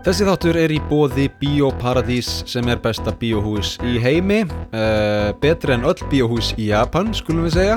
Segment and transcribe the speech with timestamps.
[0.00, 4.46] Þessi þáttur er í bóði Bíóparadís sem er besta bíóhús í heimi.
[4.72, 7.76] Uh, betri en öll bíóhús í Japan skulum við segja.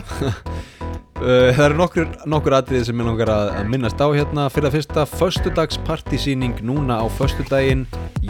[1.20, 4.48] Uh, Það eru nokkur, nokkur atriði sem ég langar að minnast á hérna.
[4.56, 7.84] Fyrir að fyrsta föstudags partysýning núna á föstudaginn.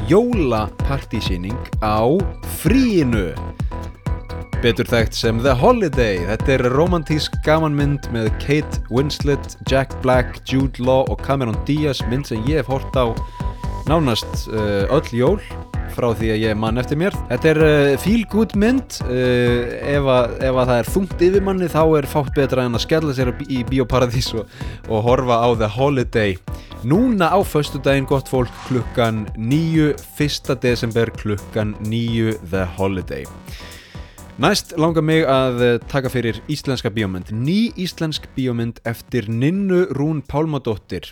[0.10, 2.18] Jóla partysýning á
[2.64, 3.30] fríinu.
[4.66, 6.24] Betur þekkt sem The Holiday.
[6.34, 12.34] Þetta er romantísk gamanmynd með Kate Winslet, Jack Black, Jude Law og Cameron Diaz mynd
[12.34, 13.14] sem ég hef hort á
[13.90, 15.40] nánast uh, öll jól
[15.94, 20.08] frá því að ég mann eftir mér þetta er uh, feel good mynd uh, ef,
[20.08, 23.16] að, ef að það er þungt yfir manni þá er fátt betra en að skella
[23.18, 24.48] sér í bioparadís og,
[24.90, 26.38] og horfa á The Holiday
[26.88, 30.56] núna á föstudaginn gott fólk klukkan 9 1.
[30.64, 33.28] desember klukkan 9 The Holiday
[34.42, 37.30] Næst langar mig að eh, taka fyrir íslenska bíómynd.
[37.30, 41.12] Ný íslensk bíómynd eftir Ninnu Rún Pálmadóttir.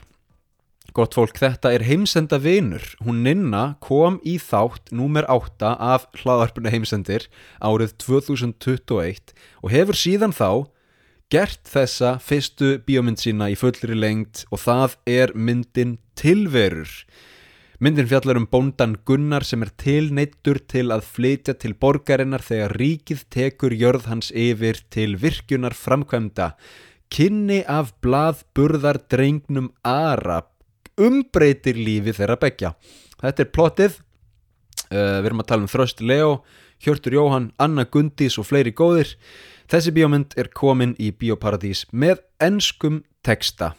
[0.92, 2.84] Gott fólk, þetta er heimsenda vinur.
[3.00, 7.30] Hún Ninna kom í þátt númer 8 af hlaðarpuna heimsendir
[7.64, 9.32] árið 2021
[9.64, 10.68] og hefur síðan þá
[11.32, 16.92] gert þessa fyrstu bíómynd sína í fullri lengt og það er myndin Tilverur.
[17.80, 23.24] Myndin fjallar um bóndan Gunnar sem er tilneittur til að flytja til borgarinnar þegar ríkið
[23.32, 26.52] tekur jörð hans yfir til virkjunar framkvæmda.
[27.08, 30.44] Kynni af blaðburðar drengnum Ara
[31.00, 32.74] umbreytir lífi þeirra begja.
[33.22, 34.00] Þetta er plottið,
[34.90, 36.42] uh, við erum að tala um Þröst Leo,
[36.82, 39.14] Hjörtur Jóhann, Anna Gundís og fleiri góðir.
[39.72, 43.76] Þessi bíómynd er komin í Bíóparadís með enskum texta.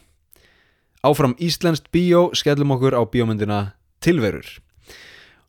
[1.03, 3.59] Áfram Íslenskt bíó skellum okkur á bíómyndina
[4.01, 4.47] tilverur.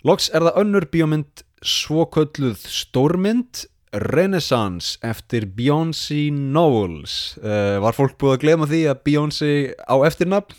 [0.04, 3.62] Loks er það önnur bíómynd svokölluð stórmynd
[3.94, 7.38] Renaissance eftir Beyoncé Knowles.
[7.38, 10.56] Uh, var fólk búið að glema því að Beyoncé á eftirnafn?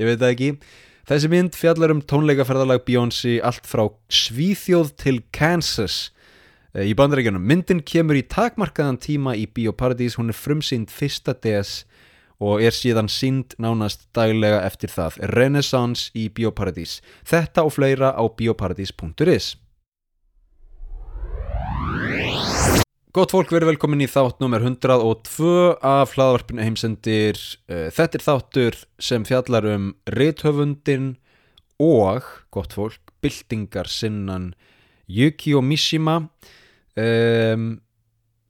[0.00, 0.50] Ég veit það ekki.
[1.04, 5.98] Þessi mynd fjallar um tónleikaferðalag Beyoncé allt frá Svíþjóð til Kansas
[6.72, 7.44] uh, í bandaríkjunum.
[7.44, 11.82] Myndin kemur í takmarkaðan tíma í Bíóparadís, hún er frumsýnd fyrsta DS
[12.42, 18.24] og er síðan sínd nánast daglega eftir það Renaissance í Bíóparadís þetta og fleira á
[18.26, 19.54] bioparadís.is
[23.14, 25.50] Gótt fólk, verið velkomin í þátt nummer 102
[25.86, 27.38] af hlaðvarpinu heimsendir.
[27.70, 31.12] Þetta er þáttur sem fjallar um rithöfundin
[31.78, 34.50] og, gott fólk, byltingar sinnan
[35.06, 36.24] Yukio Mishima.
[36.98, 37.76] Um,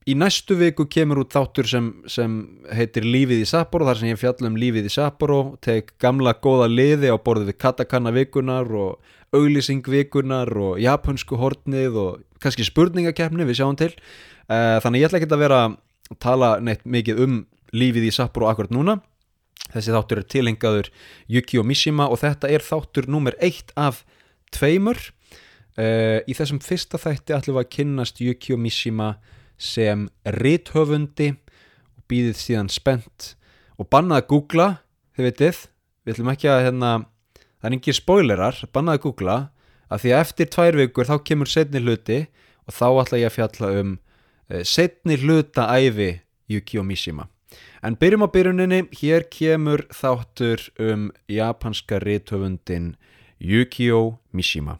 [0.05, 2.33] Í næstu viku kemur út þáttur sem, sem
[2.77, 6.67] heitir Lífið í Sapporo þar sem ég fjalla um Lífið í Sapporo tek gamla góða
[6.69, 13.61] liði á borðið katakana vikunar og auglýsing vikunar og japansku hortnið og kannski spurningakefni við
[13.61, 13.91] sjáum til.
[14.47, 15.77] Uh, þannig ég ætla ekki að vera að
[16.23, 17.43] tala neitt mikið um
[17.75, 19.01] Lífið í Sapporo akkurat núna.
[19.73, 20.91] Þessi þáttur er tilhengaður
[21.33, 24.05] Yukio Mishima og þetta er þáttur nummer eitt af
[24.55, 25.01] tveimur.
[25.75, 29.17] Uh, í þessum fyrsta þætti ætlum við að kynnast Yukio Mishima
[29.59, 30.07] sem
[30.39, 33.33] rithöfundi og býðið síðan spennt
[33.81, 34.69] og bannað að googla,
[35.17, 35.59] þið veitir
[36.05, 36.91] við ætlum ekki að hérna
[37.65, 39.37] það er engin spoilerar, bannað að googla
[39.91, 42.25] að því að eftir tvær vikur þá kemur setni hluti
[42.65, 46.11] og þá ætla ég að fjalla um uh, setni hluta æfi
[46.51, 47.29] Yukio Mishima
[47.85, 52.95] en byrjum á byrjuninni, hér kemur þáttur um japanska rithöfundin
[53.41, 54.79] Yukio Mishima.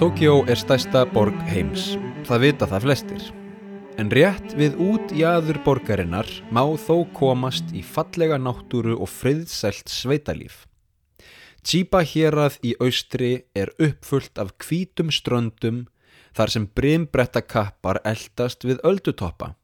[0.00, 3.28] Tókjó er stærsta borg heims, það vita það flestir.
[3.98, 9.90] En rétt við út í aður borgarinnar má þó komast í fallega náttúru og friðsælt
[9.90, 10.66] sveitalíf.
[11.66, 15.84] Chiba hérað í austri er uppfullt af hvítum ströndum
[16.36, 19.54] þar sem brimbretta kappar eldast við öldutoppa.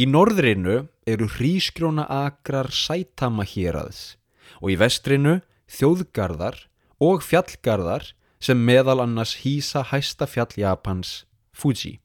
[0.00, 4.16] Í norðrinu eru hrísgrjóna akrar sætama héraðs
[4.58, 5.38] og í vestrinu
[5.70, 6.56] þjóðgarðar
[7.00, 12.00] og fjallgarðar sem meðal annars hýsa hæsta fjall Japans, Fuji.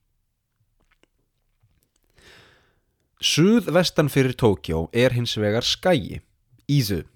[3.16, 6.20] Suð vestan fyrir Tókjó er hins vegar skægi,
[6.68, 7.06] Ízu,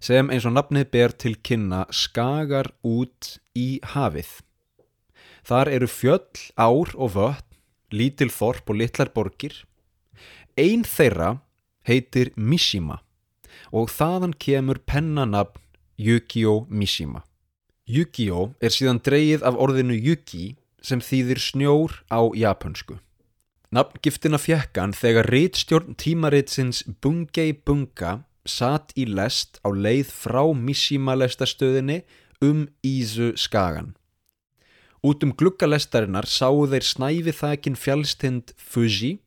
[0.00, 4.30] sem eins og nafnið ber til kynna skagar út í hafið.
[5.44, 7.44] Þar eru fjöll, ár og vötn,
[7.92, 9.52] lítil þorp og litlar borgir.
[10.56, 11.38] Einn þeirra
[11.84, 13.02] heitir Mishima
[13.72, 15.60] og þaðan kemur pennanabn
[15.98, 17.24] Yukio Mishima.
[17.88, 22.96] Yu-Gi-Oh er síðan dreyið af orðinu Yugi sem þýðir snjór á japansku.
[23.68, 31.98] Nafngiftina fjekkan þegar rítstjórn tímaritsins Bungei Bunga satt í lest á leið frá Mishima lestastöðinni
[32.40, 33.92] um Ísu skagan.
[35.04, 39.18] Út um gluggalestarinnar sáu þeir snæfi þakin fjallstind Fuji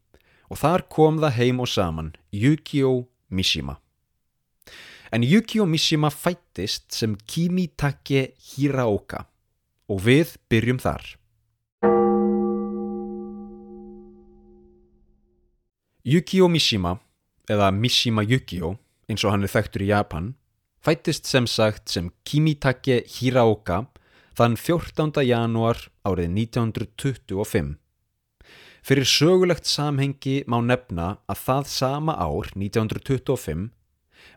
[0.50, 3.78] og þar kom það heim og saman Yukio Mishima.
[5.14, 9.28] En Yukio Mishima fættist sem Kimitake Hiraoka
[9.86, 11.21] og við byrjum þar.
[16.02, 16.96] Yukio Mishima,
[17.46, 18.72] eða Mishima Yukio
[19.06, 20.32] eins og hann er þekktur í Japan,
[20.82, 23.84] fættist sem sagt sem Kimitake Hiraoka
[24.34, 25.22] þann 14.
[25.22, 27.76] janúar árið 1925.
[28.82, 33.68] Fyrir sögulegt samhengi má nefna að það sama ár 1925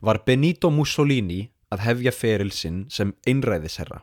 [0.04, 4.02] var Benito Mussolini að hefja ferilsinn sem einræðisherra.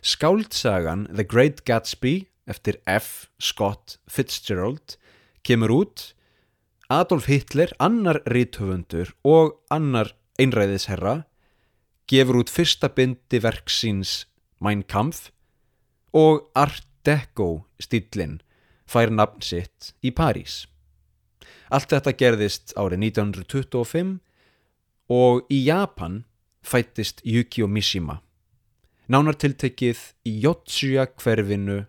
[0.00, 3.28] Skáldsagan The Great Gatsby eftir F.
[3.36, 4.96] Scott Fitzgerald
[5.44, 6.06] kemur út
[6.90, 10.08] Adolf Hitler, annar ríthöfundur og annar
[10.42, 11.20] einræðisherra
[12.10, 14.24] gefur út fyrsta bindi verksins
[14.58, 15.28] Mein Kampf
[16.10, 18.40] og Art Deco stílinn
[18.90, 20.64] fær nafn sitt í París.
[21.70, 24.16] Allt þetta gerðist árið 1925
[25.14, 26.24] og í Japan
[26.66, 28.18] fættist Yukio Mishima,
[29.06, 31.84] nánartiltekið í Yotsuya hverfinu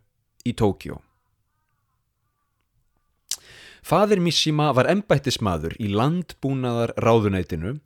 [0.46, 1.02] í Tókjó.
[3.82, 7.80] Fadir Mishima var ennbættismadur í landbúnaðar ráðunætinu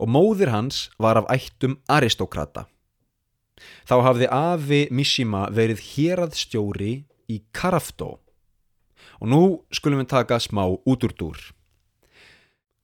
[0.00, 2.66] og móðir hans var af ættum aristokrata.
[3.84, 6.92] Þá hafði afi Mishima verið héraðstjóri
[7.28, 8.18] í Karaftó
[9.20, 9.42] og nú
[9.74, 11.36] skulum við taka smá útúrdúr.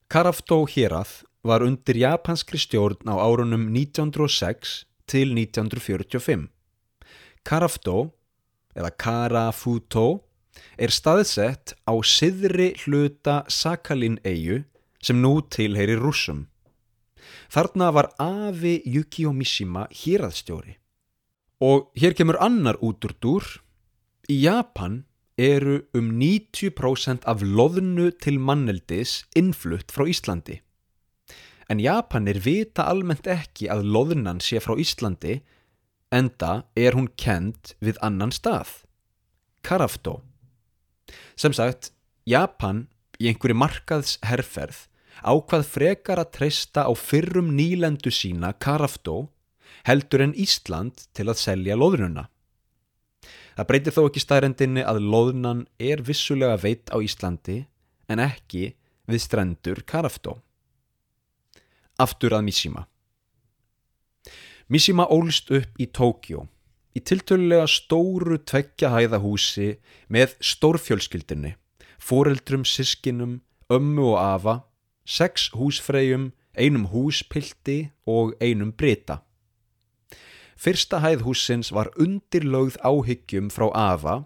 [0.07, 6.47] Karaftó hérað var undir japanskri stjórn á árunum 1906 til 1945.
[7.47, 8.11] Karaftó,
[8.75, 10.26] eða Karafutó,
[10.77, 14.63] er staðsett á siðri hluta Sakalin-eigu
[15.01, 16.45] sem nú tilheyri rúsum.
[17.51, 20.77] Þarna var afi Yukio Mishima hýraðstjóri.
[21.63, 23.45] Og hér kemur annar út úr dúr.
[24.29, 25.03] Í Japan
[25.37, 30.61] eru um 90% af loðnu til manneldis innflutt frá Íslandi.
[31.67, 35.41] En Japanir vita almennt ekki að loðnan sé frá Íslandi
[36.13, 38.83] enda er hún kend við annan stað.
[39.63, 40.21] Karaftó.
[41.39, 41.91] Sem sagt,
[42.27, 42.85] Japan
[43.21, 44.85] í einhverju markaðsherrferð
[45.25, 49.29] ákvað frekar að treysta á fyrrum nýlendu sína Karaftó
[49.87, 52.27] heldur en Ísland til að selja loðnuna.
[53.57, 57.63] Það breytir þó ekki staðrendinni að loðnan er vissulega veit á Íslandi
[58.11, 58.75] en ekki
[59.09, 60.37] við strendur Karaftó.
[61.97, 62.85] Aftur að Mishima.
[64.69, 66.45] Mishima ólst upp í Tókjó
[66.97, 69.75] í tiltölulega stóru tveggja hæðahúsi
[70.09, 71.53] með stórfjölskyldinni,
[72.01, 74.55] foreldrum, sískinum, ömmu og afa
[75.07, 79.21] sex húsfreyjum, einum húspilti og einum brita.
[80.57, 84.25] Fyrsta hæð húsins var undirlögð áhyggjum frá Ava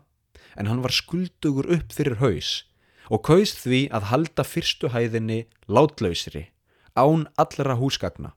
[0.56, 2.63] en hann var skuldugur upp fyrir haus
[3.12, 6.47] og kaust því að halda fyrstu hæðinni látlausri,
[6.95, 8.31] án allra húsgagna.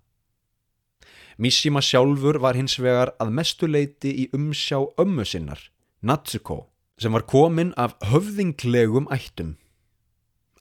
[1.39, 5.59] Mishima sjálfur var hins vegar að mestuleiti í umsjá ömmu sinnar,
[6.03, 6.69] Natsuko,
[7.01, 9.57] sem var komin af höfðinglegum ættum.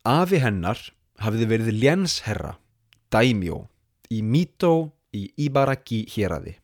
[0.03, 0.79] Afi hennar
[1.21, 2.57] hafiði verið lénsherra,
[3.13, 3.67] daimjó,
[4.09, 6.57] í Mito í Ibaraki héradi.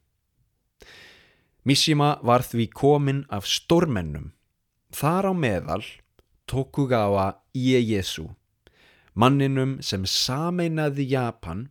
[1.64, 4.32] Mishima var því komin af stórmennum,
[4.90, 5.84] þar á meðal
[6.50, 8.26] Tokugawa Ieyasu,
[9.14, 11.68] manninum sem sameinaði Japan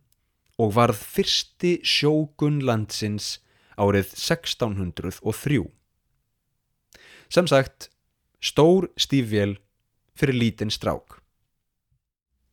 [0.59, 3.37] og varð fyrsti sjógun landsins
[3.79, 5.63] árið 1603.
[7.29, 7.89] Sem sagt,
[8.43, 9.55] stór stífvél
[10.19, 11.19] fyrir lítinn strák.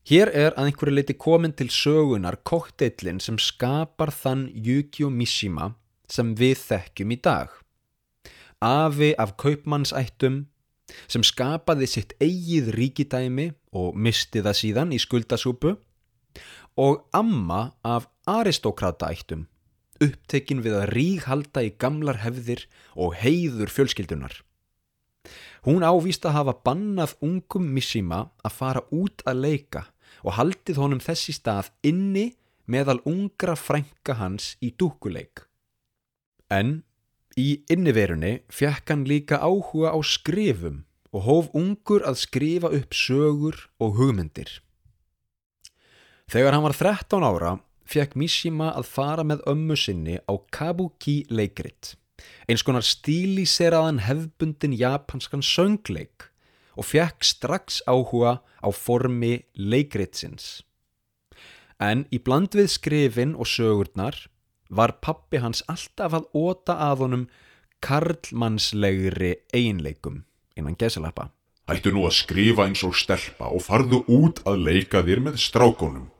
[0.07, 5.73] Hér er að einhverju leiti komin til sögunar kokteillin sem skapar þann Yukio Mishima
[6.07, 7.49] sem við þekkjum í dag.
[8.63, 10.45] Afi af kaupmannsættum
[11.11, 15.75] sem skapaði sitt eigið ríkidæmi og misti það síðan í skuldasúpu
[16.76, 19.47] og amma af aristokratættum
[20.02, 24.35] upptekinn við að ríghalda í gamlar hefðir og heiður fjölskyldunar.
[25.66, 29.87] Hún ávist að hafa bannað ungum Mishima að fara út að leika
[30.23, 32.28] og haldið honum þessi stað inni
[32.71, 35.47] meðal ungra frænka hans í dúkuleik.
[36.50, 36.83] En
[37.37, 43.66] í inniverunni fekk hann líka áhuga á skrifum og hóf ungur að skrifa upp sögur
[43.83, 44.61] og hugmyndir.
[46.26, 47.50] Þegar hann var 13 ára
[47.87, 51.92] fekk Mishima að fara með ömmu sinni á kabuki leikrit,
[52.50, 56.26] eins konar stíliseraðan hefbundin japanskan söngleik
[56.75, 60.64] og fekk strax áhuga á formi leikritsins.
[61.78, 64.18] En í bland við skrifin og sögurnar
[64.66, 67.25] var pappi hans alltaf að óta að honum
[67.87, 70.25] karlmannslegri eiginleikum
[70.59, 71.30] innan gesalappa.
[71.71, 76.11] Hættu nú að skrifa eins og stelpa og farðu út að leika þér með strákonum.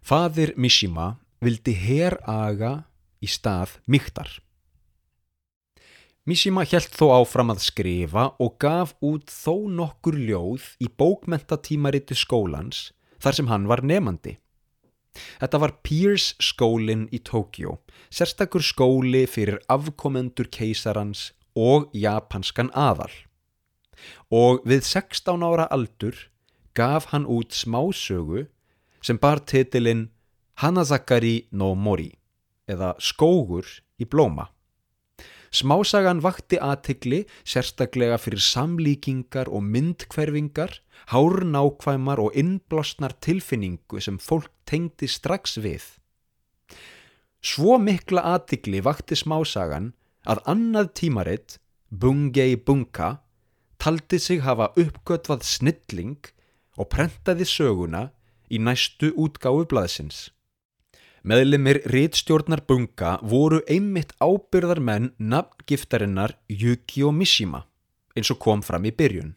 [0.00, 2.84] Fadir Mishima vildi heraga
[3.20, 4.28] í stað mygtar.
[6.28, 12.90] Mishima helt þó áfram að skrifa og gaf út þó nokkur ljóð í bókmentatímariti skólans
[13.20, 14.36] þar sem hann var nefandi.
[15.40, 17.78] Þetta var Pierce skólinn í Tókjó,
[18.14, 23.10] sérstakur skóli fyrir afkomendur keisarans og japanskan aðal.
[24.30, 26.16] Og við 16 ára aldur
[26.78, 28.46] gaf hann út smásögu
[29.02, 30.08] sem bar titilinn
[30.60, 32.10] Hanazakari no Mori
[32.70, 33.66] eða Skógur
[34.00, 34.50] í blóma.
[35.50, 40.76] Smásagan vakti aðtikli sérstaklega fyrir samlíkingar og myndkverfingar,
[41.10, 45.82] hárnákvæmar og innblásnar tilfinningu sem fólk tengdi strax við.
[47.42, 49.90] Svo mikla aðtikli vakti smásagan
[50.28, 51.58] að annað tímaritt,
[51.90, 53.16] Bungei Bunka,
[53.80, 56.30] taldi sig hafa uppgötvað snilling
[56.78, 58.10] og prentaði söguna
[58.50, 60.28] í næstu útgáfu blaðsins.
[61.22, 67.66] Meðlimir rítstjórnar bunga voru einmitt ábyrðar menn nafngiftarinnar Yukio Mishima
[68.16, 69.34] eins og kom fram í byrjun.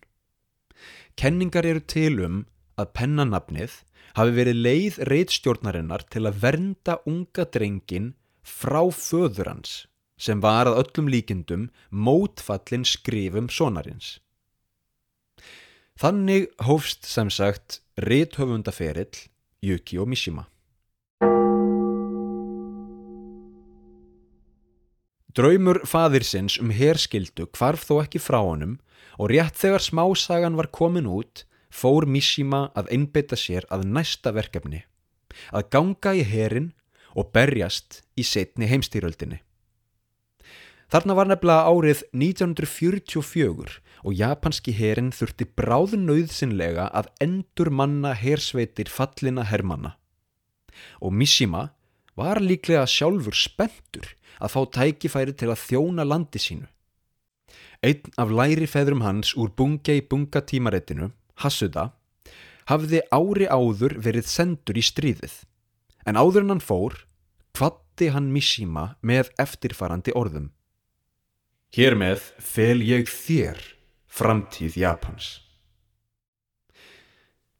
[1.20, 2.40] Kenningar eru til um
[2.80, 3.76] að pennanafnið
[4.18, 9.84] hafi verið leið rítstjórnarinnar til að vernda unga drengin frá föður hans
[10.24, 14.20] sem var að öllum líkindum mótfallin skrifum sonarins.
[16.00, 19.30] Þannig hófst sem sagt rithöfundaferill
[19.62, 20.48] Yukio Mishima.
[25.34, 28.80] Draumur faðirsins um herskildu kvarf þó ekki frá honum
[29.18, 34.84] og rétt þegar smásagan var komin út fór Mishima að einbytta sér að næsta verkefni,
[35.54, 36.72] að ganga í herin
[37.14, 39.42] og berjast í setni heimstýröldinni.
[40.92, 49.46] Þarna var nefnilega árið 1944 og japanski herin þurfti bráðnauðsynlega að endur manna hersveitir fallina
[49.48, 49.96] hermanna.
[51.02, 51.70] Og Mishima
[52.20, 54.14] var líklega sjálfur spentur
[54.44, 56.68] að fá tækifæri til að þjóna landi sínu.
[57.84, 61.12] Einn af læri feðrum hans úr bunga í bunga tímareitinu,
[61.44, 61.92] Hasuda,
[62.70, 65.34] hafði ári áður verið sendur í stríðið,
[66.08, 66.96] en áður en hann fór,
[67.52, 70.52] kvatti hann Mishima með eftirfarandi orðum.
[71.74, 73.58] Hér með fel ég þér
[74.06, 75.40] framtíð Japans.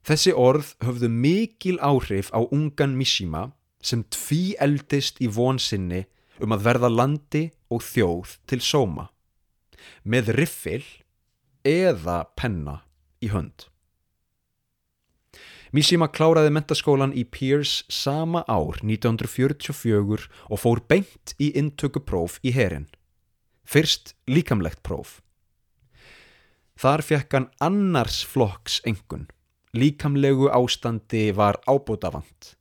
[0.06, 3.48] Þessi orð höfðu mikil áhrif á ungan Mishima
[3.82, 6.04] sem tví eldist í vonsinni
[6.38, 7.44] um að verða landi
[7.74, 9.10] og þjóð til sóma
[10.06, 10.86] með riffil
[11.66, 12.84] eða penna
[13.18, 13.66] í hönd.
[15.74, 22.86] Mishima kláraði mentaskólan í Pierce sama ár 1944 og fór beint í intökupróf í herin.
[23.64, 25.22] Fyrst líkamlegt próf.
[26.80, 29.28] Þar fekk hann annars flokks engun.
[29.74, 32.56] Líkamlegu ástandi var ábútafant.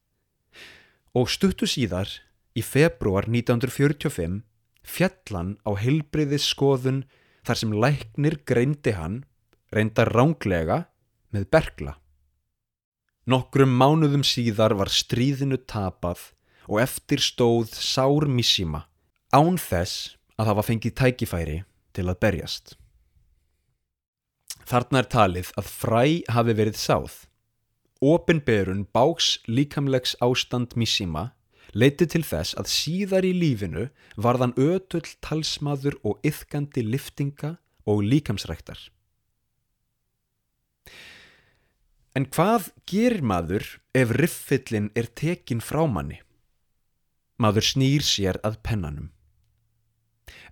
[1.13, 2.09] Og stuttu síðar
[2.53, 4.43] Í februar 1945
[4.85, 7.05] fjallan á heilbriðis skoðun
[7.47, 9.23] þar sem læknir greindi hann,
[9.73, 10.85] reynda ránglega,
[11.33, 11.95] með bergla.
[13.25, 16.33] Nokkrum mánuðum síðar var stríðinu tapað
[16.69, 18.85] og eftir stóð Sár Mishima
[19.33, 21.59] án þess að hafa fengið tækifæri
[21.97, 22.77] til að berjast.
[24.69, 27.15] Þarna er talið að fræ hafi verið sáð.
[28.03, 31.31] Opinberun báks líkamlegs ástand Mishima
[31.73, 37.57] leiti til þess að síðar í lífinu varðan ötull talsmaður og yfkandi liftinga
[37.89, 38.79] og líkamsræktar.
[42.13, 43.65] En hvað gerir maður
[43.97, 46.21] ef riffillin er tekin frá manni?
[47.41, 49.09] Maður snýr sér að pennanum.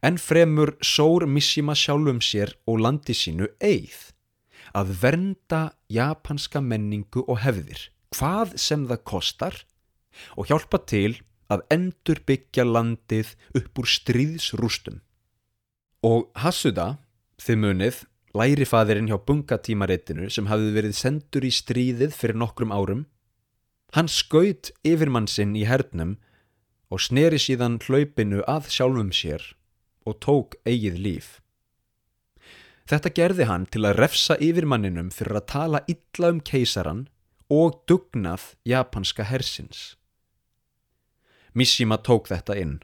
[0.00, 4.10] En fremur sór Mishima sjálfum sér og landi sínu eigð
[4.76, 5.60] að vernda
[5.92, 9.58] japanska menningu og hefðir, hvað sem það kostar
[10.38, 11.18] og hjálpa til
[11.50, 15.00] að endur byggja landið upp úr stríðsrústum.
[16.06, 16.96] Og Hasuda,
[17.42, 18.00] þið munið,
[18.32, 23.06] lærifaðirinn hjá bungatímareitinu sem hafði verið sendur í stríðið fyrir nokkrum árum,
[23.92, 26.16] hann skaut yfirmann sinn í hernum
[26.90, 29.42] og sneri síðan hlaupinu að sjálfum sér
[30.06, 31.28] og tók eigið líf.
[32.90, 37.04] Þetta gerði hann til að refsa yfirmanninum fyrir að tala illa um keisaran
[37.50, 39.94] og dugnað japanska hersins.
[41.54, 42.78] Mishima tók þetta inn.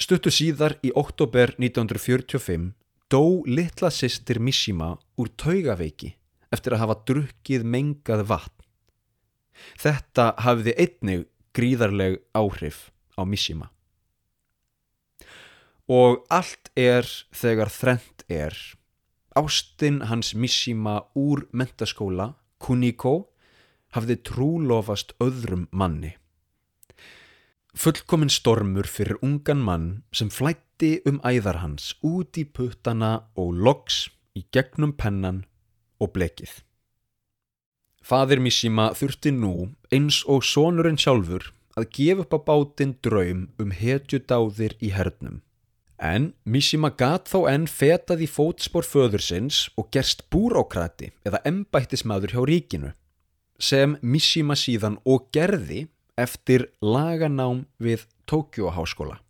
[0.00, 2.72] Stuttu síðar í oktober 1945
[3.12, 6.14] dó litla sýstir Mishima úr taugaveiki
[6.54, 8.64] eftir að hafa drukkið mengað vatn.
[9.78, 13.70] Þetta hafði einnig gríðarleg áhrif á Mishima.
[15.90, 18.56] Og allt er þegar þrent er.
[19.36, 23.30] Ástinn hans Mishima úr mentaskóla, Kuniko,
[23.94, 26.14] hafði trúlofast öðrum manni.
[27.74, 34.06] Fullkomin stormur fyrir ungan mann sem flætti um æðar hans út í puttana og loks
[34.38, 35.42] í gegnum pennan
[35.98, 36.62] og blekið.
[38.04, 43.74] Fadir Mishima þurfti nú eins og sonurinn sjálfur að gefa upp á bátinn draum um
[43.74, 45.40] hetjudáðir í hernum.
[45.98, 52.42] En Mishima gat þó enn fetað í fótspor föðursins og gerst búrókrati eða embættismadur hjá
[52.50, 52.92] ríkinu
[53.62, 55.86] sem Mishima síðan og gerði
[56.18, 59.20] eftir laganám við Tókjó háskóla.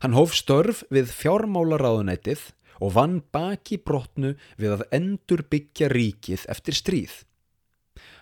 [0.00, 2.46] Hann hóf störf við fjármálaráðunætið
[2.80, 7.12] og vann baki brotnu við að endur byggja ríkið eftir stríð.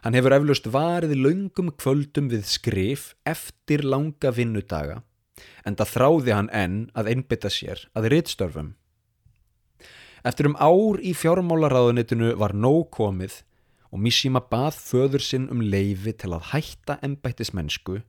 [0.03, 5.03] Hann hefur eflaust varið laungum kvöldum við skrif eftir langa vinnudaga
[5.65, 8.75] en það þráði hann enn að einbytta sér að rittstörfum.
[10.27, 13.43] Eftir um ár í fjármálaráðunitinu var nóg komið
[13.93, 18.01] og Mishima bað föður sinn um leifi til að hætta ennbættismennsku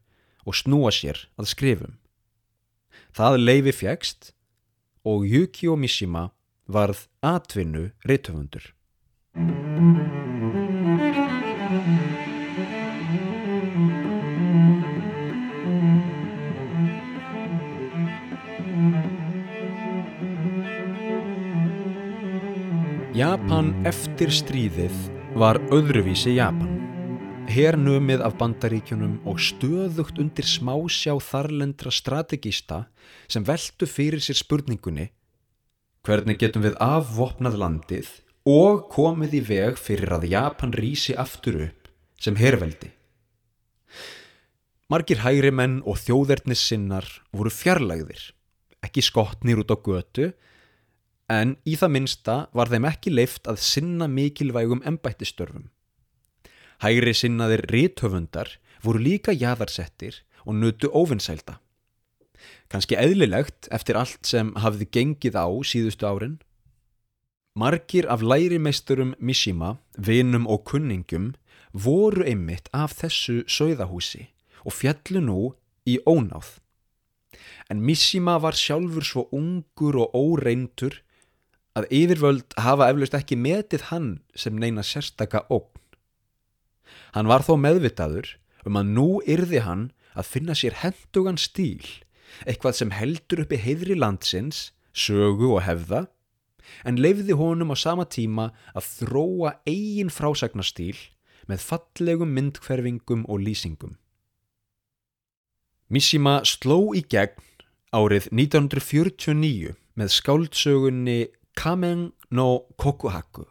[0.45, 1.95] og snúa sér að skrifum.
[3.15, 4.33] Það leifi fjækst
[5.07, 6.29] og Yukio Mishima
[6.67, 8.73] varð atvinnu reytöfundur.
[23.19, 24.93] Japan eftir stríðið
[25.35, 26.77] var öðruvísi Japan.
[27.51, 32.85] Hernumið af bandaríkjunum og stöðugt undir smásjá þarlendra strategista
[33.27, 35.09] sem veldu fyrir sér spurningunni
[36.07, 38.15] hvernig getum við afvopnað landið
[38.47, 41.91] og komið í veg fyrir að Japan rísi aftur upp
[42.23, 42.93] sem herveldi.
[44.87, 48.29] Margir hægri menn og þjóðernis sinnar voru fjarlægðir,
[48.79, 50.31] ekki skotnir út á götu
[51.29, 55.69] en í það minsta var þeim ekki leift að sinna mikilvægum embættistörfum.
[56.81, 61.59] Hægri sinnaðir ríthöfundar voru líka jæðarsettir og nutu óvinnsælda.
[62.71, 66.37] Kanski eðlilegt eftir allt sem hafði gengið á síðustu árin.
[67.59, 71.33] Margir af lærimeisturum Mishima, vinum og kunningum
[71.73, 74.29] voru einmitt af þessu sögðahúsi
[74.63, 75.39] og fjallu nú
[75.85, 76.57] í ónáð.
[77.69, 81.01] En Mishima var sjálfur svo ungur og óreintur
[81.79, 85.79] að yfirvöld hafa eflaust ekki metið hann sem neina sérstaka ógn.
[87.15, 88.35] Hann var þó meðvitaður
[88.67, 89.89] um að nú yrði hann
[90.19, 91.85] að finna sér hendugan stíl,
[92.45, 96.07] eitthvað sem heldur uppi heiðri landsins, sögu og hefða,
[96.85, 100.97] en leifði honum á sama tíma að þróa eigin frásagnastíl
[101.49, 103.95] með fallegum myndkverfingum og lýsingum.
[105.89, 107.41] Mishima sló í gegn
[107.89, 111.19] árið 1949 með skáldsögunni
[111.55, 113.45] Kamen no Kokuhaku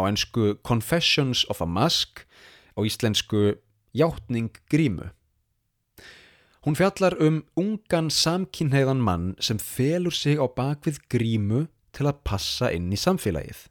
[0.00, 2.24] á ennsku Confessions of a Mask
[2.76, 3.58] á íslensku
[3.92, 5.10] Játning grímu.
[6.64, 11.66] Hún fjallar um ungan samkynheiðan mann sem felur sig á bakvið grímu
[11.96, 13.66] til að passa inn í samfélagið.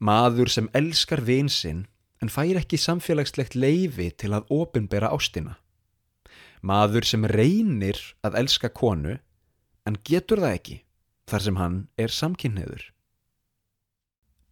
[0.00, 1.86] Maður sem elskar vinsinn
[2.22, 5.58] en fær ekki samfélagslegt leifi til að ofinbera ástina.
[6.62, 9.18] Maður sem reynir að elska konu
[9.86, 10.78] en getur það ekki
[11.30, 12.88] þar sem hann er samkynniður.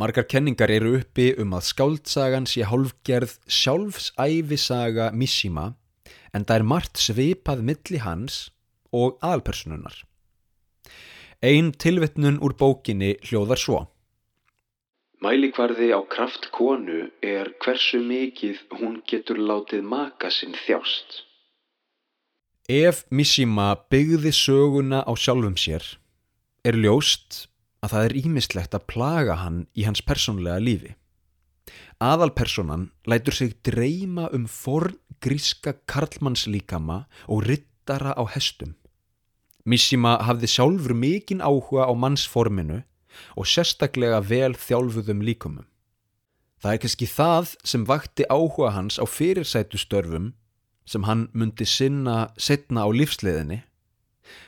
[0.01, 5.75] Margar kenningar eru uppi um að skáldsagan sé hálfgerð sjálfsæfisaga Mishima
[6.33, 8.39] en það er margt svipað milli hans
[8.97, 9.99] og aðalpersonunar.
[11.45, 13.81] Einn tilvittnun úr bókinni hljóðar svo.
[15.21, 21.27] Mælikvarði á kraft konu er hversu mikið hún getur látið maka sinn þjást.
[22.73, 25.85] Ef Mishima byggði söguna á sjálfum sér,
[26.65, 27.47] er ljóst
[27.81, 30.95] að það er ímislegt að plaga hann í hans persónlega lífi.
[32.01, 38.75] Aðalpersonan lætur sig dreyma um forn gríska karlmannslíkama og rittara á hestum.
[39.65, 42.81] Mishima hafði sjálfur mikinn áhuga á mannsforminu
[43.37, 45.67] og sérstaklega vel þjálfuðum líkumum.
[46.61, 50.33] Það er kannski það sem vakti áhuga hans á fyrirsætu störfum
[50.89, 53.63] sem hann myndi sinna setna á lífsleðinni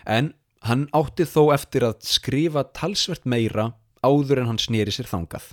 [0.08, 3.72] en Hann átti þó eftir að skrifa talsvert meira
[4.06, 5.48] áður en hann snýri sér þangað.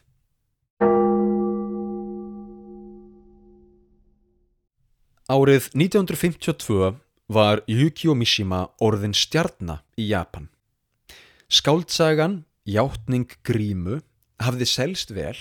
[5.30, 6.92] Árið 1952
[7.30, 10.48] var Yukio Mishima orðin stjarnar í Japan.
[11.50, 14.04] Skáldsagan, Játning Grímu,
[14.42, 15.38] hafði selst vel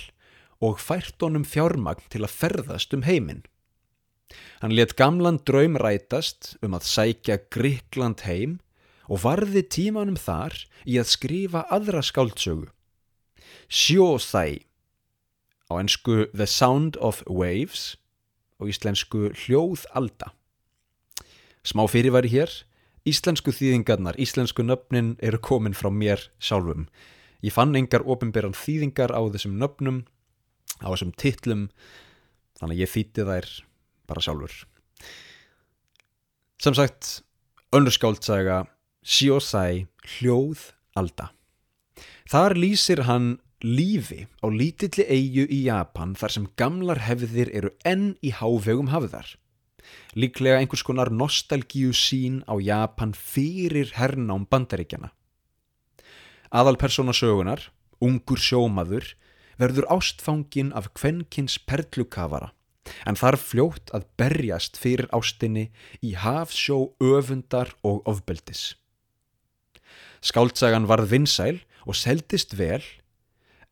[0.64, 3.44] og fært honum fjármagn til að ferðast um heiminn.
[4.64, 8.58] Hann let gamlan draum rætast um að sækja Gríkland heim
[9.08, 12.68] og varði tímanum þar í að skrifa aðra skáldsögu.
[13.68, 14.64] Sjóþæ
[15.68, 17.96] á ennsku The Sound of Waves
[18.60, 20.32] og íslensku Hljóðalda.
[21.64, 22.52] Smá fyrirværi hér,
[23.08, 26.88] íslensku þýðingarnar, íslensku nöfnin eru komin frá mér sjálfum.
[27.44, 30.02] Ég fann engar ofinberan þýðingar á þessum nöfnum,
[30.82, 31.68] á þessum titlum,
[32.58, 33.50] þannig að ég þýtti þær
[34.08, 34.56] bara sjálfur.
[36.58, 37.20] Sem sagt,
[37.70, 37.94] önnur
[39.08, 41.30] skáldsaga, Sjósæ Hljóðalda.
[42.28, 48.16] Þar lýsir hann lífi á lítilli eigu í Japan þar sem gamlar hefðir eru enn
[48.20, 49.36] í hávegum hafðar.
[50.12, 55.10] Líklega einhvers konar nostalgíu sín á Japan fyrir hernám bandaríkjana.
[56.52, 59.14] Aðalpersona sögunar, ungur sjómaður,
[59.58, 62.52] verður ástfangin af kvenkins perlukafara
[63.04, 68.76] en þarf fljótt að berjast fyrir ástinni í hafsjó öfundar og ofbeldis.
[70.20, 72.84] Skáldsagan varð vinsæl og seldist vel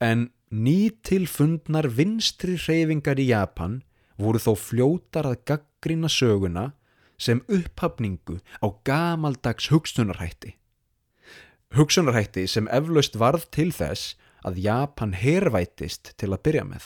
[0.01, 3.81] en nýtilfundnar vinstri hreyfingar í Japan
[4.21, 6.71] voru þó fljótar að gaggrina söguna
[7.19, 10.55] sem upphafningu á gamaldags hugsunarhætti.
[11.75, 14.15] Hugsunarhætti sem eflaust varð til þess
[14.47, 16.85] að Japan hervætist til að byrja með.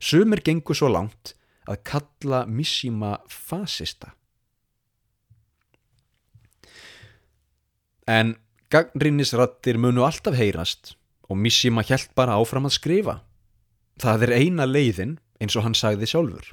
[0.00, 1.34] Sumir gengur svo langt
[1.68, 4.14] að kalla Mishima fasista.
[8.10, 8.34] En
[8.70, 10.94] gaggrinnisrattir munu alltaf heyrast
[11.30, 13.16] og Mishima hjælt bara áfram að skrifa.
[14.00, 16.52] Það er eina leiðin eins og hann sagði sjálfur.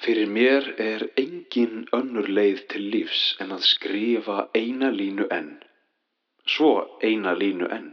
[0.00, 5.52] Fyrir mér er engin önnur leið til lífs en að skrifa eina línu enn.
[6.44, 7.92] Svo eina línu enn.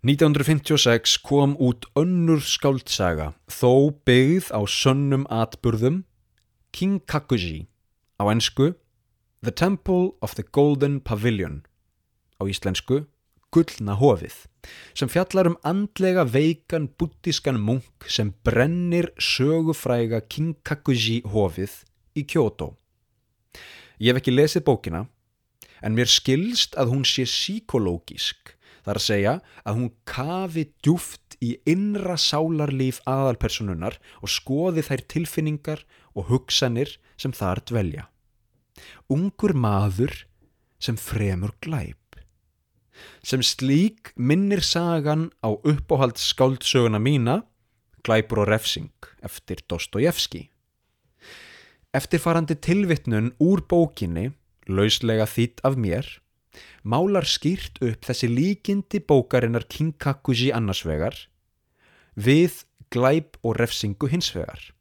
[0.00, 6.04] 1956 kom út önnur skáldsaga þó byggð á sönnum atburðum
[6.72, 7.66] Kinkakuji
[8.16, 8.72] á ennsku
[9.42, 11.62] The Temple of the Golden Pavilion
[12.36, 13.06] á íslensku
[13.48, 14.34] Gullna hofið
[14.92, 21.78] sem fjallar um andlega veikan buddískan munk sem brennir sögufræga Kinkakuji hofið
[22.20, 22.74] í Kyoto.
[23.96, 25.06] Ég hef ekki lesið bókina
[25.80, 31.36] en mér skilst að hún sé síkológisk Það er að segja að hún kafi djúft
[31.40, 38.08] í innra sálarlíf aðalpersonunar og skoði þær tilfinningar og hugsanir sem þar dvelja.
[39.10, 40.12] Ungur maður
[40.78, 41.96] sem fremur glæp.
[43.26, 47.42] Sem slík minnir sagan á uppáhald skáldsöguna mína,
[48.00, 50.46] Glæpur og refsing, eftir Dostojevski.
[51.92, 54.30] Eftirfarandi tilvitnun úr bókinni,
[54.70, 56.06] lauslega þýtt af mér,
[56.82, 61.26] málar skýrt upp þessi líkindi bókarinnar Kinkakuji annarsvegar
[62.16, 64.72] við glæp og refsingu hinsvegar.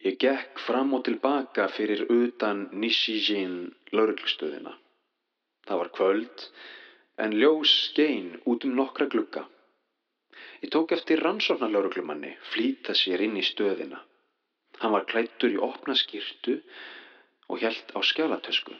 [0.00, 3.56] Ég gekk fram og tilbaka fyrir utan Nishijin
[3.92, 4.72] lauruglustöðina.
[5.68, 6.44] Það var kvöld
[7.20, 9.42] en ljós skein út um nokkra glugga.
[10.64, 14.00] Ég tók eftir rannsóknarlauruglumanni flýta sér inn í stöðina.
[14.80, 16.56] Hann var klættur í opna skýrtu
[17.52, 18.72] og hjælt á skjálatösku.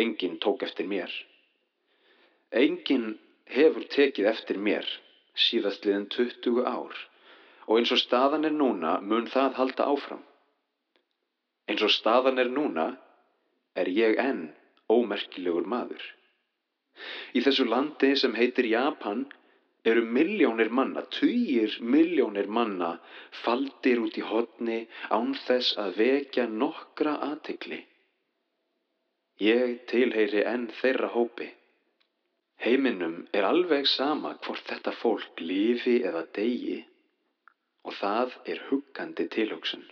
[0.00, 1.12] Engin tók eftir mér.
[2.56, 3.18] Engin
[3.52, 4.88] hefur tekið eftir mér
[5.36, 6.96] síðast liðin 20 ár
[7.66, 10.22] og eins og staðan er núna mun það halda áfram.
[11.68, 12.88] Eins og staðan er núna
[13.78, 14.48] er ég enn
[14.92, 16.02] ómerkilegur maður.
[17.36, 19.24] Í þessu landi sem heitir Japan
[19.88, 22.92] eru miljónir manna, týjir miljónir manna
[23.44, 24.82] faldir út í hodni
[25.16, 27.80] án þess að vekja nokkra aðtekli.
[29.42, 31.48] Ég tilheyri enn þeirra hópi.
[32.62, 36.82] Heiminum er alveg sama hvort þetta fólk lifi eða degi
[37.86, 39.82] og það er huggandi tilhugsun.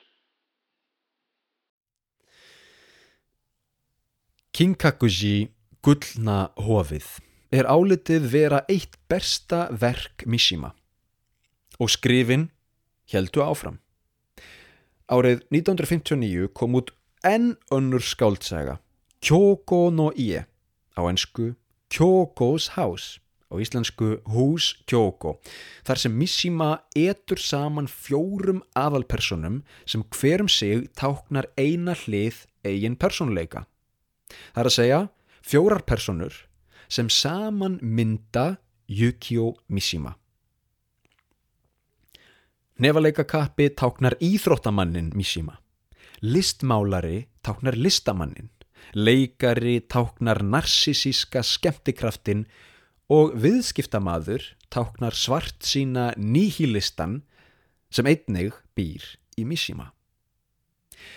[4.55, 5.51] Kinkakuji
[5.81, 7.07] Gullna hofið
[7.57, 10.75] er álitið vera eitt bersta verk Mishima
[11.81, 12.51] og skrifin
[13.11, 13.79] heldu áfram.
[15.11, 16.93] Árið 1959 kom út
[17.27, 18.79] enn önnur skáldsaga
[19.25, 20.45] Kyoko no Ie
[20.95, 21.55] á ennsku
[21.91, 23.19] Kyokos House
[23.51, 25.41] á íslensku Hús Kyoko
[25.87, 33.67] þar sem Mishima etur saman fjórum aðalpersonum sem hverum sig táknar eina hlið eigin personleika.
[34.55, 35.01] Það er að segja
[35.43, 36.47] fjórar personur
[36.91, 38.61] sem saman mynda
[38.91, 40.15] Yukio Mishima.
[42.81, 45.59] Nefaleikakappi táknar íþróttamannin Mishima.
[46.23, 48.49] Listmálari táknar listamannin.
[48.95, 52.47] Leikari táknar narsisíska skemmtikraftin
[53.11, 57.21] og viðskiptamaður táknar svart sína nýhílistan
[57.91, 59.03] sem einnig býr
[59.35, 59.91] í Mishima.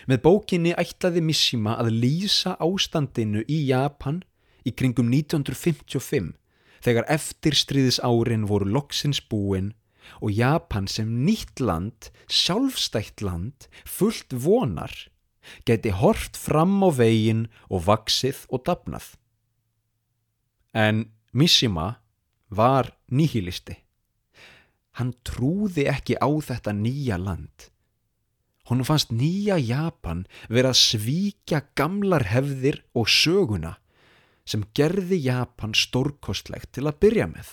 [0.10, 4.24] Með bókinni ætlaði Mishima að lýsa ástandinu í Japan
[4.66, 6.34] í kringum 1955
[6.84, 9.72] þegar eftirstríðis árin voru loksins búin
[10.20, 14.92] og Japan sem nýtt land, sjálfstætt land, fullt vonar,
[15.68, 19.14] geti hort fram á veginn og vaksið og dapnað.
[20.74, 21.96] En Mishima
[22.54, 23.80] var nýhilisti.
[25.02, 27.70] Hann trúði ekki á þetta nýja land.
[28.70, 33.80] Hún fannst nýja Japan vera að svíkja gamlar hefðir og söguna
[34.46, 37.50] sem gerði Japan stórkostlegt til að byrja með.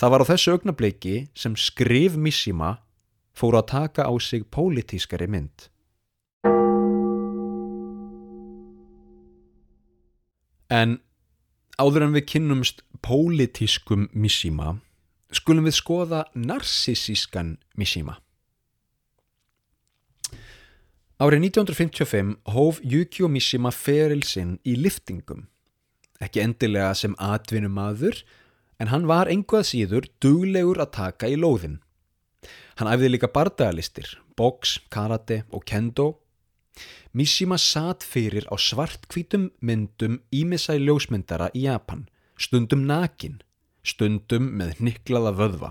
[0.00, 2.78] Það var á þessu augnableiki sem skrif Mishima
[3.36, 5.68] fóru að taka á sig pólitískari mynd.
[10.72, 10.98] En
[11.80, 14.78] áður en við kynnumst pólitískum Mishima
[15.34, 18.18] skulum við skoða narsisískan Mishima.
[21.22, 25.46] Árið 1955 hóf Yukio Mishima feril sinn í liftingum.
[26.22, 28.16] Ekki endilega sem atvinnumadur,
[28.82, 31.78] en hann var einhvað síður duglegur að taka í lóðin.
[32.78, 36.16] Hann æfði líka bardagalistir, boks, karate og kendo.
[37.14, 43.38] Mishima satt fyrir á svartkvítum myndum ímissæ ljósmyndara í Japan, stundum nakin,
[43.86, 45.70] stundum með niklaða vöðva.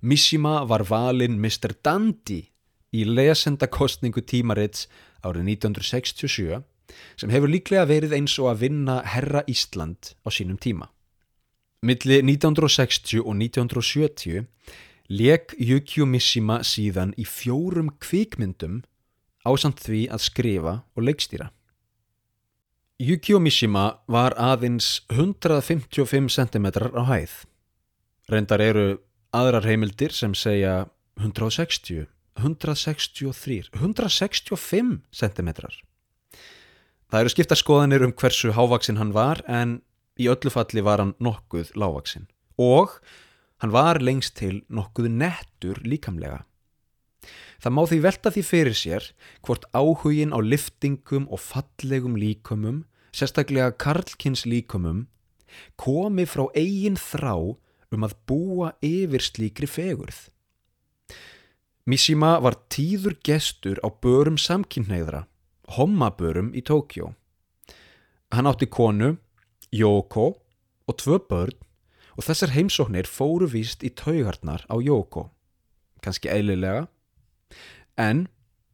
[0.00, 1.72] Mishima var valinn Mr.
[1.82, 2.42] Dandy
[2.92, 4.86] í lesendakostningu tímarits
[5.24, 6.60] árið 1967
[7.18, 10.88] sem hefur líklega verið eins og að vinna Herra Ísland á sínum tíma.
[11.84, 14.46] Milli 1960 og 1970
[15.08, 18.82] leik Yukio Mishima síðan í fjórum kvikmyndum
[19.46, 21.50] ásamt því að skrifa og leikstýra.
[22.98, 26.66] Yukio Mishima var aðeins 155 cm
[26.98, 27.34] á hæð.
[28.28, 28.86] Reyndar eru
[29.30, 30.88] aðrar heimildir sem segja
[31.20, 35.50] 160 163, 165 cm.
[37.08, 39.78] Það eru skipta skoðanir um hversu hávaksin hann var en
[40.20, 42.98] í öllu falli var hann nokkuð lágvaksin og
[43.62, 46.44] hann var lengst til nokkuð nettur líkamlega.
[47.58, 49.06] Það má því velta því fyrir sér
[49.42, 55.06] hvort áhugin á liftingum og fallegum líkumum, sérstaklega karlkins líkumum,
[55.76, 57.56] komi frá eigin þrá
[57.90, 60.28] um að búa yfir slíkri fegurð.
[61.88, 65.24] Mishima var tíður gestur á börum samkynneigðra,
[65.78, 67.14] hommabörum í Tókjó.
[68.28, 69.16] Hann átti konu,
[69.72, 70.34] Yoko
[70.84, 71.56] og tvö börn
[72.18, 75.30] og þessar heimsóknir fóru víst í taugarnar á Yoko.
[76.04, 76.88] Kanski eililega.
[77.96, 78.26] En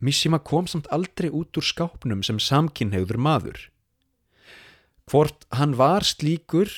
[0.05, 3.59] Mishima kom samt aldrei út úr skápnum sem samkynneigður maður.
[5.09, 6.69] Hvort hann var slíkur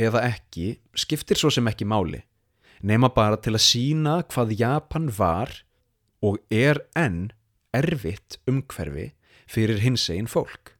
[0.00, 2.24] eða ekki skiptir svo sem ekki máli
[2.80, 5.52] nema bara til að sína hvað Japan var
[6.24, 7.30] og er enn
[7.76, 9.10] erfitt umhverfi
[9.50, 10.74] fyrir hins einn fólk.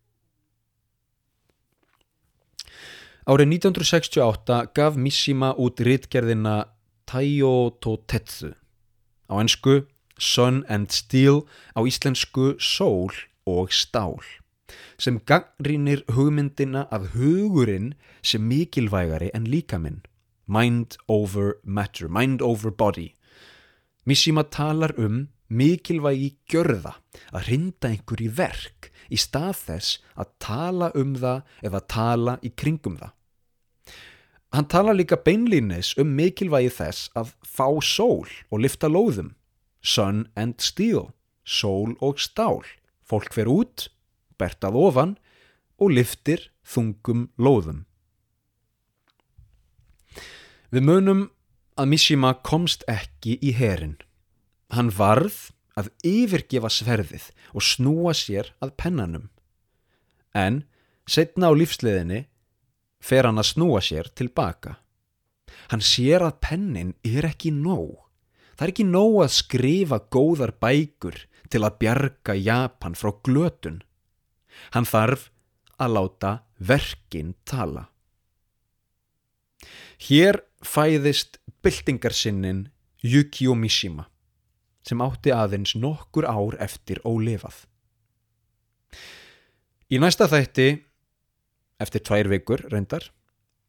[3.30, 6.64] Árið 1968 gaf Mishima út rittgerðina
[7.06, 8.54] Taiyo to Tetsu
[9.30, 9.84] á ennsku
[10.20, 11.42] Sun and Steel
[11.74, 13.10] á íslensku Sól
[13.48, 14.20] og Stál
[15.00, 20.04] sem gangrínir hugmyndina að hugurinn sem mikilvægari en líkaminn
[20.50, 23.14] mind over matter, mind over body.
[24.04, 26.96] Mishima talar um mikilvægi gjörða
[27.34, 32.52] að rinda einhver í verk í stað þess að tala um það eða tala í
[32.54, 33.12] kringum það.
[34.50, 39.34] Hann talar líka beinlínis um mikilvægi þess að fá sól og lifta lóðum,
[39.82, 41.10] sun and steel,
[41.44, 42.62] sól og stál.
[43.04, 43.88] Fólk fer út,
[44.38, 45.16] bertað ofan
[45.80, 47.84] og liftir þungum lóðum.
[50.70, 51.22] Við munum
[51.80, 53.96] að Mishima komst ekki í herin.
[54.70, 59.30] Hann varð að yfirgefa sverðið og snúa sér að pennanum.
[60.36, 60.62] En
[61.10, 62.26] setna á lífsleðinni
[63.02, 64.76] fer hann að snúa sér tilbaka.
[65.72, 67.96] Hann sér að pennin er ekki nóg.
[68.60, 71.14] Það er ekki nóg að skrifa góðar bækur
[71.48, 73.78] til að bjarga Japan frá glötun.
[74.76, 75.30] Hann þarf
[75.80, 77.86] að láta verkin tala.
[79.96, 82.66] Hér fæðist byltingarsinnin
[83.00, 84.10] Yukio Mishima
[84.84, 87.62] sem átti aðeins nokkur ár eftir ólefað.
[89.88, 90.82] Í næsta þætti,
[91.80, 93.08] eftir tvær vikur reyndar,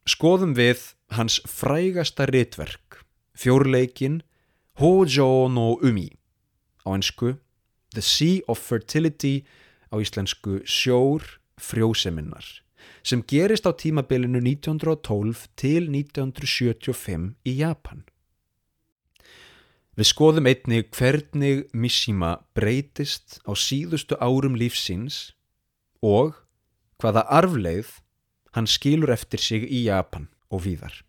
[0.04, 0.84] skoðum við
[1.16, 3.00] hans frægasta ritverk,
[3.32, 4.20] fjórleikin
[4.80, 6.08] Hojo no Umi,
[6.86, 7.36] á einsku
[7.92, 9.44] The Sea of Fertility,
[9.92, 11.20] á íslensku Sjór
[11.60, 12.62] frjóseminnar
[13.04, 18.02] sem gerist á tímabilinu 1912 til 1975 í Japan.
[19.92, 25.34] Við skoðum einnig hvernig Mishima breytist á síðustu árum lífsins
[26.00, 26.38] og
[26.96, 27.98] hvaða arfleið
[28.56, 31.04] hann skilur eftir sig í Japan og víðar.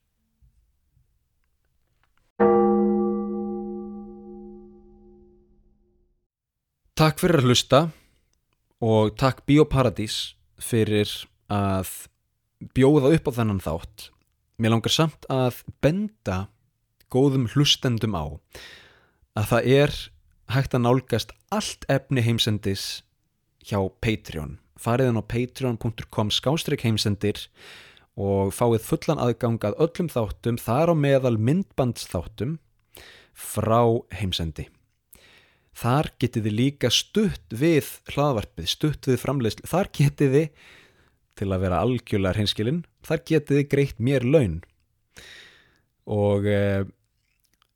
[6.94, 7.78] Takk fyrir að hlusta
[8.86, 11.10] og takk Bíóparadís fyrir
[11.50, 11.90] að
[12.78, 14.04] bjóða upp á þennan þátt.
[14.62, 16.36] Mér langar samt að benda
[17.10, 18.38] góðum hlustendum á
[19.34, 19.96] að það er
[20.54, 23.02] hægt að nálgast allt efni heimsendis
[23.66, 24.60] hjá Patreon.
[24.78, 27.42] Fariðin á patreon.com skástrík heimsendir
[28.14, 32.60] og fáið fullan aðgang að öllum þáttum þar á meðal myndbandsþáttum
[33.34, 33.82] frá
[34.14, 34.70] heimsendi.
[35.74, 39.70] Þar getið þið líka stutt við hlaðvarpið, stutt við framleiðslu.
[39.70, 40.68] Þar getið þið,
[41.34, 44.60] til að vera algjörlega hreinskilinn, þar getið þið greitt mér laun.
[46.14, 46.84] Og eh,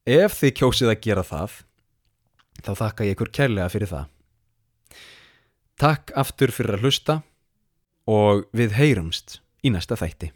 [0.05, 1.57] ef þið kjósið að gera það,
[2.61, 4.13] þá þakka ég ykkur kærlega fyrir það.
[5.77, 7.19] Takk aftur fyrir að hlusta
[8.09, 10.31] og við heyrumst í næsta þætti.